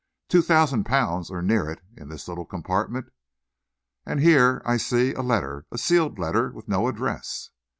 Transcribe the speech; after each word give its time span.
Two 0.29 0.41
thousand 0.41 0.85
pounds, 0.85 1.29
or 1.29 1.43
near 1.43 1.69
it, 1.69 1.79
in 1.95 2.09
this 2.09 2.27
little 2.27 2.43
compartment. 2.43 3.11
And 4.03 4.19
here, 4.19 4.63
I 4.65 4.77
see, 4.77 5.13
a 5.13 5.21
letter, 5.21 5.67
a 5.71 5.77
sealed 5.77 6.17
letter 6.17 6.49
with 6.49 6.67
no 6.67 6.87
address." 6.87 7.51